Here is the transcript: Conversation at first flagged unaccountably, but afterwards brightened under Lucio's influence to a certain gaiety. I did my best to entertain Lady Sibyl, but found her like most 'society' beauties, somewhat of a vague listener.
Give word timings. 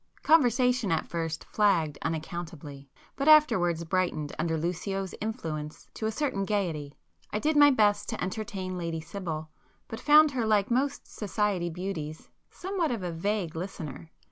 Conversation 0.23 0.91
at 0.91 1.05
first 1.05 1.43
flagged 1.43 1.99
unaccountably, 2.01 2.89
but 3.15 3.27
afterwards 3.27 3.83
brightened 3.83 4.33
under 4.39 4.57
Lucio's 4.57 5.13
influence 5.21 5.87
to 5.93 6.07
a 6.07 6.11
certain 6.11 6.43
gaiety. 6.43 6.95
I 7.31 7.37
did 7.37 7.55
my 7.55 7.69
best 7.69 8.09
to 8.09 8.23
entertain 8.23 8.79
Lady 8.79 8.99
Sibyl, 8.99 9.51
but 9.87 9.99
found 9.99 10.31
her 10.31 10.47
like 10.47 10.71
most 10.71 11.05
'society' 11.07 11.69
beauties, 11.69 12.31
somewhat 12.49 12.89
of 12.89 13.03
a 13.03 13.11
vague 13.11 13.55
listener. 13.55 14.09